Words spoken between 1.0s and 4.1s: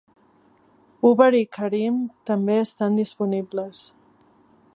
Uber i Careem també estan disponibles.